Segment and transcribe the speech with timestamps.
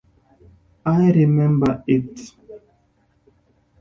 [0.83, 2.31] I remember it.